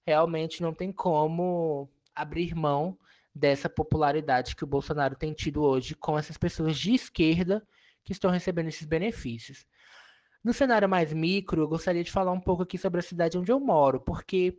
realmente 0.05 0.61
não 0.61 0.73
tem 0.73 0.91
como 0.91 1.89
abrir 2.13 2.53
mão 2.53 2.97
dessa 3.33 3.69
popularidade 3.69 4.57
que 4.57 4.63
o 4.65 4.67
Bolsonaro 4.67 5.15
tem 5.15 5.31
tido 5.31 5.63
hoje 5.63 5.95
com 5.95 6.17
essas 6.17 6.37
pessoas 6.37 6.77
de 6.77 6.93
esquerda 6.93 7.65
que 8.03 8.11
estão 8.11 8.29
recebendo 8.29 8.67
esses 8.67 8.85
benefícios. 8.85 9.65
No 10.43 10.53
cenário 10.53 10.89
mais 10.89 11.13
micro, 11.13 11.61
eu 11.61 11.67
gostaria 11.67 12.03
de 12.03 12.11
falar 12.11 12.33
um 12.33 12.41
pouco 12.41 12.63
aqui 12.63 12.77
sobre 12.77 12.99
a 12.99 13.03
cidade 13.03 13.37
onde 13.37 13.51
eu 13.51 13.59
moro, 13.59 14.01
porque 14.01 14.57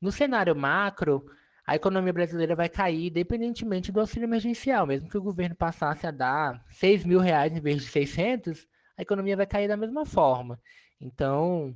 no 0.00 0.10
cenário 0.10 0.56
macro, 0.56 1.26
a 1.70 1.76
economia 1.76 2.12
brasileira 2.12 2.56
vai 2.56 2.68
cair 2.68 3.06
independentemente 3.06 3.92
do 3.92 4.00
auxílio 4.00 4.26
emergencial. 4.26 4.88
Mesmo 4.88 5.08
que 5.08 5.16
o 5.16 5.22
governo 5.22 5.54
passasse 5.54 6.04
a 6.04 6.10
dar 6.10 6.64
6 6.66 7.04
mil 7.04 7.20
reais 7.20 7.56
em 7.56 7.60
vez 7.60 7.80
de 7.80 7.88
600, 7.88 8.66
a 8.96 9.02
economia 9.02 9.36
vai 9.36 9.46
cair 9.46 9.68
da 9.68 9.76
mesma 9.76 10.04
forma. 10.04 10.60
Então, 11.00 11.72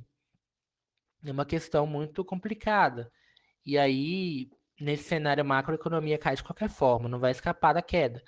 é 1.23 1.31
uma 1.31 1.45
questão 1.45 1.87
muito 1.87 2.25
complicada. 2.25 3.09
E 3.65 3.77
aí, 3.77 4.49
nesse 4.81 5.05
cenário 5.05 5.45
macro, 5.45 5.71
a 5.71 5.75
economia 5.75 6.17
cai 6.17 6.35
de 6.35 6.43
qualquer 6.43 6.69
forma, 6.69 7.07
não 7.07 7.17
vai 7.17 7.31
escapar 7.31 7.71
da 7.71 7.81
queda. 7.81 8.21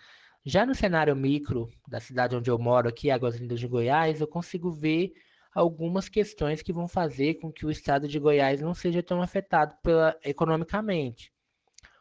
Já 0.45 0.65
no 0.65 0.73
cenário 0.73 1.17
micro 1.17 1.69
da 1.85 1.99
cidade 1.99 2.33
onde 2.33 2.49
eu 2.49 2.57
moro, 2.57 2.87
aqui, 2.87 3.11
Águas 3.11 3.35
Lindas 3.35 3.59
de 3.59 3.67
Goiás, 3.67 4.21
eu 4.21 4.27
consigo 4.27 4.71
ver 4.71 5.11
algumas 5.53 6.07
questões 6.07 6.61
que 6.61 6.71
vão 6.71 6.87
fazer 6.87 7.33
com 7.41 7.51
que 7.51 7.65
o 7.65 7.71
estado 7.71 8.07
de 8.07 8.19
Goiás 8.19 8.61
não 8.61 8.73
seja 8.73 9.03
tão 9.03 9.21
afetado 9.21 9.75
pela, 9.83 10.17
economicamente. 10.23 11.35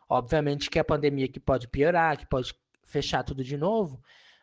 Obviamente 0.08 0.70
que 0.70 0.78
a 0.78 0.84
pandemia 0.84 1.28
que 1.28 1.40
pode 1.40 1.68
piorar, 1.68 2.16
que 2.16 2.26
pode 2.26 2.54
fechar 2.84 3.22
tudo 3.25 3.42
de 3.42 3.56
novo, 3.56 4.00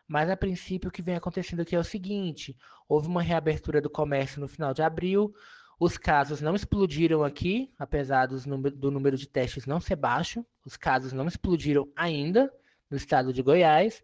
mas 0.08 0.30
a 0.30 0.36
princípio 0.36 0.90
o 0.90 0.92
que 0.92 1.02
vem 1.02 1.16
acontecendo 1.16 1.62
aqui 1.62 1.76
é 1.76 1.80
o 1.80 1.84
seguinte: 1.84 2.58
houve 2.88 3.08
uma 3.08 3.22
reabertura 3.22 3.82
do 3.82 3.90
comércio 3.90 4.42
no 4.42 4.48
final 4.48 4.74
de 4.74 4.82
abril, 4.82 5.34
os 5.80 5.98
casos 5.98 6.42
não 6.42 6.56
explodiram 6.56 7.24
aqui, 7.24 7.74
apesar 7.80 8.28
do 8.28 8.92
número 8.92 9.18
de 9.18 9.28
testes 9.28 9.66
não 9.66 9.80
ser 9.80 9.96
baixo, 9.96 10.46
os 10.66 10.78
casos 10.78 11.14
não 11.14 11.28
explodiram 11.28 11.90
ainda 11.96 12.52
no 12.90 12.98
estado 12.98 13.34
de 13.34 13.42
Goiás, 13.42 14.04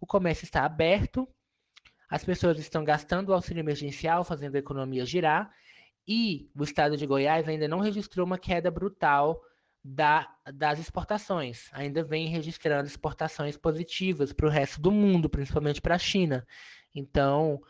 o 0.00 0.06
comércio 0.06 0.44
está 0.44 0.64
aberto, 0.64 1.28
as 2.08 2.24
pessoas 2.24 2.58
estão 2.58 2.84
gastando 2.84 3.30
o 3.30 3.34
auxílio 3.34 3.60
emergencial, 3.60 4.24
fazendo 4.24 4.54
a 4.54 4.58
economia 4.58 5.04
girar, 5.04 5.52
e 6.06 6.50
o 6.54 6.62
estado 6.62 6.96
de 6.96 7.06
Goiás 7.06 7.48
ainda 7.48 7.68
não 7.68 7.80
registrou 7.80 8.24
uma 8.24 8.38
queda 8.38 8.70
brutal 8.70 9.42
da, 9.88 10.28
das 10.52 10.78
exportações. 10.78 11.70
Ainda 11.72 12.04
vem 12.04 12.28
registrando 12.28 12.86
exportações 12.86 13.56
positivas 13.56 14.32
para 14.32 14.46
o 14.46 14.50
resto 14.50 14.80
do 14.80 14.92
mundo, 14.92 15.30
principalmente 15.30 15.80
para 15.80 15.94
a 15.94 15.98
China. 15.98 16.46
Então, 16.94 17.60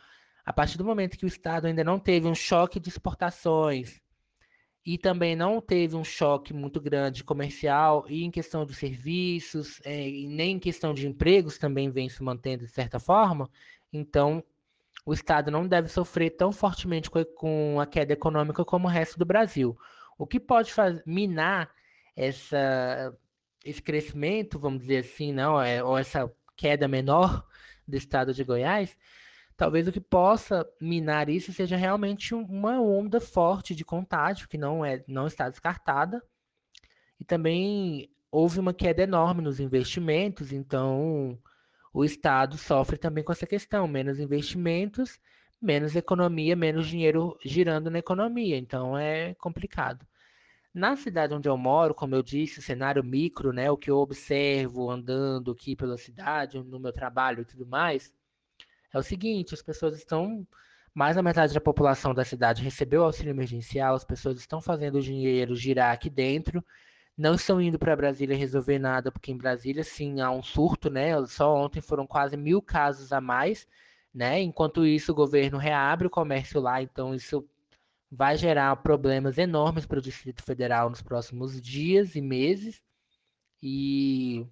a 0.44 0.52
partir 0.52 0.76
do 0.76 0.84
momento 0.84 1.16
que 1.16 1.24
o 1.24 1.28
Estado 1.28 1.66
ainda 1.66 1.84
não 1.84 1.98
teve 1.98 2.26
um 2.26 2.34
choque 2.34 2.80
de 2.80 2.88
exportações 2.88 4.00
e 4.84 4.98
também 4.98 5.36
não 5.36 5.60
teve 5.60 5.94
um 5.94 6.02
choque 6.02 6.52
muito 6.52 6.80
grande 6.80 7.22
comercial 7.22 8.04
e 8.08 8.24
em 8.24 8.30
questão 8.30 8.66
de 8.66 8.74
serviços, 8.74 9.80
é, 9.84 10.08
e 10.08 10.26
nem 10.26 10.56
em 10.56 10.58
questão 10.58 10.92
de 10.92 11.06
empregos 11.06 11.56
também 11.56 11.88
vem 11.88 12.08
se 12.08 12.22
mantendo 12.22 12.64
de 12.64 12.70
certa 12.70 12.98
forma, 12.98 13.48
então 13.92 14.42
o 15.06 15.12
Estado 15.12 15.50
não 15.50 15.68
deve 15.68 15.88
sofrer 15.88 16.30
tão 16.30 16.50
fortemente 16.50 17.10
com 17.10 17.80
a, 17.80 17.86
queda 17.86 18.12
econômica 18.12 18.64
como 18.64 18.88
o 18.88 18.90
resto 18.90 19.18
do 19.18 19.24
Brasil. 19.24 19.78
O 20.18 20.26
que 20.26 20.40
pode 20.40 20.72
minar 21.06 21.70
essa, 22.18 23.16
esse 23.64 23.80
crescimento, 23.80 24.58
vamos 24.58 24.80
dizer 24.80 24.98
assim, 24.98 25.32
não, 25.32 25.60
é, 25.60 25.82
ou 25.84 25.96
essa 25.96 26.30
queda 26.56 26.88
menor 26.88 27.46
do 27.86 27.96
estado 27.96 28.34
de 28.34 28.42
Goiás, 28.42 28.98
talvez 29.56 29.86
o 29.86 29.92
que 29.92 30.00
possa 30.00 30.68
minar 30.80 31.28
isso 31.28 31.52
seja 31.52 31.76
realmente 31.76 32.34
uma 32.34 32.80
onda 32.80 33.20
forte 33.20 33.72
de 33.72 33.84
contágio, 33.84 34.48
que 34.48 34.58
não, 34.58 34.84
é, 34.84 35.04
não 35.06 35.28
está 35.28 35.48
descartada. 35.48 36.20
E 37.20 37.24
também 37.24 38.10
houve 38.32 38.58
uma 38.58 38.74
queda 38.74 39.02
enorme 39.02 39.40
nos 39.40 39.60
investimentos, 39.60 40.52
então 40.52 41.38
o 41.92 42.04
Estado 42.04 42.58
sofre 42.58 42.98
também 42.98 43.22
com 43.22 43.32
essa 43.32 43.46
questão: 43.46 43.86
menos 43.86 44.18
investimentos, 44.18 45.20
menos 45.62 45.94
economia, 45.94 46.56
menos 46.56 46.88
dinheiro 46.88 47.38
girando 47.44 47.90
na 47.90 47.98
economia. 48.00 48.56
Então 48.56 48.98
é 48.98 49.34
complicado. 49.34 50.04
Na 50.78 50.94
cidade 50.94 51.34
onde 51.34 51.48
eu 51.48 51.56
moro, 51.56 51.92
como 51.92 52.14
eu 52.14 52.22
disse, 52.22 52.60
o 52.60 52.62
cenário 52.62 53.02
micro, 53.02 53.52
né, 53.52 53.68
o 53.68 53.76
que 53.76 53.90
eu 53.90 53.96
observo 53.98 54.88
andando 54.88 55.50
aqui 55.50 55.74
pela 55.74 55.98
cidade, 55.98 56.62
no 56.62 56.78
meu 56.78 56.92
trabalho 56.92 57.42
e 57.42 57.44
tudo 57.44 57.66
mais, 57.66 58.12
é 58.94 58.98
o 58.98 59.02
seguinte: 59.02 59.54
as 59.54 59.62
pessoas 59.62 59.96
estão. 59.96 60.46
Mais 60.94 61.16
da 61.16 61.22
metade 61.22 61.52
da 61.54 61.60
população 61.60 62.14
da 62.14 62.24
cidade 62.24 62.62
recebeu 62.62 63.04
auxílio 63.04 63.30
emergencial, 63.30 63.94
as 63.96 64.04
pessoas 64.04 64.38
estão 64.38 64.60
fazendo 64.60 64.98
o 64.98 65.02
dinheiro 65.02 65.54
girar 65.56 65.92
aqui 65.92 66.08
dentro, 66.08 66.64
não 67.16 67.34
estão 67.34 67.60
indo 67.60 67.78
para 67.78 67.96
Brasília 67.96 68.36
resolver 68.36 68.78
nada, 68.78 69.10
porque 69.10 69.32
em 69.32 69.36
Brasília, 69.36 69.82
sim, 69.82 70.20
há 70.20 70.30
um 70.30 70.42
surto, 70.44 70.90
né? 70.90 71.24
Só 71.26 71.56
ontem 71.56 71.80
foram 71.80 72.06
quase 72.06 72.36
mil 72.36 72.62
casos 72.62 73.12
a 73.12 73.20
mais, 73.20 73.66
né? 74.14 74.40
Enquanto 74.40 74.86
isso, 74.86 75.10
o 75.12 75.14
governo 75.14 75.58
reabre 75.58 76.06
o 76.06 76.10
comércio 76.10 76.60
lá, 76.60 76.80
então 76.82 77.14
isso 77.14 77.44
vai 78.10 78.36
gerar 78.36 78.74
problemas 78.76 79.38
enormes 79.38 79.86
para 79.86 79.98
o 79.98 80.02
Distrito 80.02 80.42
Federal 80.42 80.88
nos 80.88 81.02
próximos 81.02 81.60
dias 81.60 82.14
e 82.14 82.20
meses. 82.20 82.82
E 83.62 84.46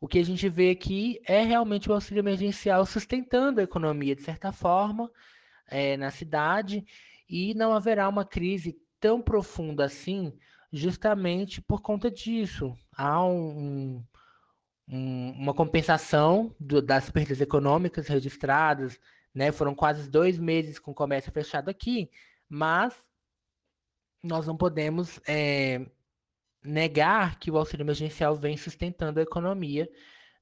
o 0.00 0.08
que 0.08 0.18
a 0.18 0.24
gente 0.24 0.48
vê 0.48 0.70
aqui 0.70 1.20
é 1.26 1.42
realmente 1.42 1.90
o 1.90 1.94
auxílio 1.94 2.20
emergencial 2.20 2.86
sustentando 2.86 3.60
a 3.60 3.64
economia, 3.64 4.14
de 4.14 4.22
certa 4.22 4.52
forma, 4.52 5.10
é, 5.66 5.96
na 5.96 6.10
cidade, 6.10 6.84
e 7.28 7.54
não 7.54 7.74
haverá 7.74 8.08
uma 8.08 8.24
crise 8.24 8.78
tão 9.00 9.20
profunda 9.20 9.84
assim, 9.84 10.32
justamente 10.72 11.60
por 11.60 11.82
conta 11.82 12.10
disso. 12.10 12.76
Há 12.96 13.24
um, 13.24 14.02
um, 14.88 15.30
uma 15.32 15.54
compensação 15.54 16.54
do, 16.58 16.80
das 16.80 17.10
perdas 17.10 17.40
econômicas 17.40 18.06
registradas, 18.06 18.98
né? 19.36 19.52
Foram 19.52 19.74
quase 19.74 20.08
dois 20.08 20.38
meses 20.38 20.78
com 20.78 20.92
o 20.92 20.94
comércio 20.94 21.30
fechado 21.30 21.68
aqui, 21.68 22.10
mas 22.48 22.94
nós 24.22 24.46
não 24.46 24.56
podemos 24.56 25.20
é, 25.28 25.86
negar 26.64 27.38
que 27.38 27.50
o 27.50 27.58
auxílio 27.58 27.84
emergencial 27.84 28.34
vem 28.34 28.56
sustentando 28.56 29.20
a 29.20 29.22
economia, 29.22 29.90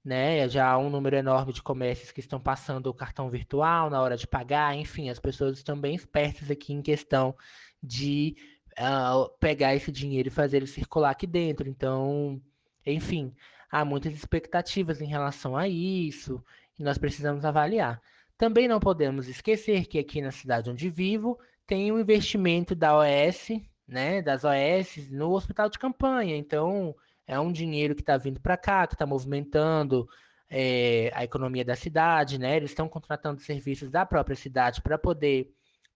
né? 0.04 0.48
Já 0.48 0.70
há 0.70 0.78
um 0.78 0.88
número 0.88 1.16
enorme 1.16 1.52
de 1.52 1.60
comércios 1.60 2.12
que 2.12 2.20
estão 2.20 2.40
passando 2.40 2.86
o 2.86 2.94
cartão 2.94 3.28
virtual 3.28 3.90
na 3.90 4.00
hora 4.00 4.16
de 4.16 4.28
pagar, 4.28 4.76
enfim, 4.76 5.10
as 5.10 5.18
pessoas 5.18 5.58
estão 5.58 5.78
bem 5.78 5.96
espertas 5.96 6.48
aqui 6.48 6.72
em 6.72 6.80
questão 6.80 7.36
de 7.82 8.36
uh, 8.78 9.28
pegar 9.40 9.74
esse 9.74 9.90
dinheiro 9.90 10.28
e 10.28 10.30
fazer 10.30 10.58
ele 10.58 10.68
circular 10.68 11.10
aqui 11.10 11.26
dentro. 11.26 11.68
Então, 11.68 12.40
enfim, 12.86 13.34
há 13.68 13.84
muitas 13.84 14.12
expectativas 14.14 15.00
em 15.00 15.06
relação 15.06 15.56
a 15.56 15.66
isso 15.66 16.40
e 16.78 16.84
nós 16.84 16.96
precisamos 16.96 17.44
avaliar. 17.44 18.00
Também 18.36 18.66
não 18.66 18.80
podemos 18.80 19.28
esquecer 19.28 19.86
que 19.86 19.98
aqui 19.98 20.20
na 20.20 20.30
cidade 20.30 20.70
onde 20.70 20.90
vivo 20.90 21.38
tem 21.66 21.92
um 21.92 21.98
investimento 21.98 22.74
da 22.74 22.98
OS, 22.98 23.48
né, 23.86 24.20
das 24.20 24.42
OS 24.44 25.10
no 25.10 25.30
hospital 25.30 25.68
de 25.68 25.78
campanha. 25.78 26.36
Então, 26.36 26.94
é 27.26 27.38
um 27.38 27.52
dinheiro 27.52 27.94
que 27.94 28.02
está 28.02 28.16
vindo 28.16 28.40
para 28.40 28.56
cá, 28.56 28.86
que 28.86 28.94
está 28.94 29.06
movimentando 29.06 30.08
é, 30.50 31.10
a 31.14 31.24
economia 31.24 31.64
da 31.64 31.74
cidade, 31.74 32.38
né? 32.38 32.56
Eles 32.56 32.70
estão 32.70 32.88
contratando 32.88 33.40
serviços 33.40 33.90
da 33.90 34.04
própria 34.04 34.36
cidade 34.36 34.82
para 34.82 34.98
poder 34.98 35.50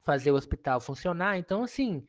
fazer 0.04 0.30
o 0.30 0.36
hospital 0.36 0.80
funcionar. 0.80 1.38
Então, 1.38 1.62
assim, 1.62 2.06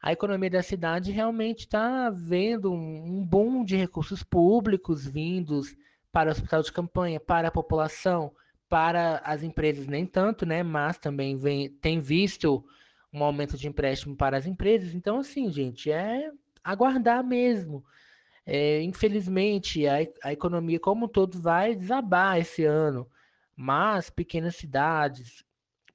a 0.00 0.12
economia 0.12 0.50
da 0.50 0.62
cidade 0.62 1.10
realmente 1.10 1.60
está 1.60 2.10
vendo 2.10 2.72
um, 2.72 3.18
um 3.18 3.24
boom 3.24 3.64
de 3.64 3.76
recursos 3.76 4.22
públicos 4.22 5.06
vindos 5.06 5.76
para 6.12 6.28
o 6.28 6.32
hospital 6.32 6.62
de 6.62 6.72
campanha, 6.72 7.18
para 7.18 7.48
a 7.48 7.52
população, 7.52 8.32
para 8.68 9.18
as 9.24 9.42
empresas 9.42 9.86
nem 9.86 10.04
tanto, 10.06 10.44
né? 10.44 10.62
Mas 10.62 10.98
também 10.98 11.36
vem, 11.36 11.70
tem 11.70 12.00
visto 12.00 12.64
um 13.12 13.22
aumento 13.24 13.56
de 13.56 13.68
empréstimo 13.68 14.16
para 14.16 14.36
as 14.36 14.46
empresas. 14.46 14.94
Então, 14.94 15.18
assim, 15.18 15.50
gente, 15.50 15.90
é 15.90 16.30
aguardar 16.62 17.24
mesmo. 17.24 17.84
É, 18.44 18.82
infelizmente, 18.82 19.86
a, 19.86 19.96
a 20.22 20.32
economia 20.32 20.80
como 20.80 21.06
um 21.06 21.08
todo 21.08 21.40
vai 21.40 21.74
desabar 21.74 22.38
esse 22.38 22.64
ano, 22.64 23.06
mas 23.56 24.08
pequenas 24.10 24.56
cidades, 24.56 25.44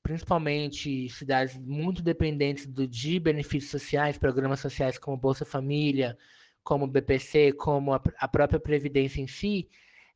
principalmente 0.04 1.10
cidades 1.10 1.58
muito 1.58 2.04
dependentes 2.04 2.68
do, 2.68 2.88
de 2.88 3.20
benefícios 3.20 3.72
sociais, 3.72 4.18
programas 4.18 4.60
sociais 4.60 4.98
como 4.98 5.18
Bolsa 5.18 5.46
Família, 5.46 6.18
como 6.64 6.88
BPC, 6.88 7.54
como 7.54 7.94
a, 7.94 8.02
a 8.20 8.28
própria 8.28 8.60
Previdência 8.60 9.22
em 9.22 9.28
si, 9.28 9.68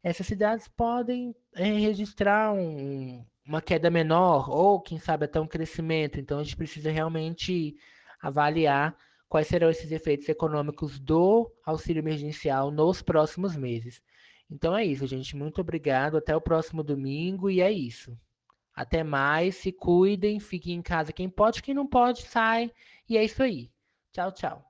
essas 0.04 0.28
cidades 0.28 0.68
podem 0.68 1.36
é, 1.56 1.64
registrar 1.64 2.54
um, 2.54 3.26
uma 3.46 3.62
queda 3.62 3.90
menor 3.90 4.50
ou, 4.50 4.82
quem 4.82 5.00
sabe, 5.00 5.26
até 5.26 5.40
um 5.40 5.48
crescimento. 5.48 6.20
Então, 6.20 6.40
a 6.40 6.44
gente 6.44 6.56
precisa 6.56 6.92
realmente 6.92 7.76
avaliar 8.22 8.98
quais 9.30 9.48
serão 9.48 9.70
esses 9.70 9.92
efeitos 9.92 10.28
econômicos 10.30 11.00
do 11.00 11.52
auxílio 11.66 12.02
emergencial 12.02 12.72
nos 12.72 13.02
próximos 13.02 13.56
meses. 13.56 14.02
Então 14.50 14.76
é 14.76 14.86
isso, 14.86 15.06
gente. 15.06 15.36
Muito 15.36 15.62
obrigado. 15.62 16.18
Até 16.18 16.36
o 16.36 16.42
próximo 16.42 16.84
domingo 16.84 17.50
e 17.50 17.62
é 17.62 17.72
isso. 17.72 18.18
Até 18.74 19.04
mais. 19.04 19.56
Se 19.56 19.72
cuidem, 19.72 20.40
fiquem 20.40 20.76
em 20.76 20.82
casa 20.82 21.12
quem 21.14 21.30
pode, 21.30 21.62
quem 21.62 21.74
não 21.74 21.88
pode, 21.88 22.24
sai. 22.24 22.72
E 23.10 23.18
é 23.18 23.24
isso 23.24 23.44
aí. 23.44 23.72
Tchau, 24.12 24.32
tchau. 24.32 24.67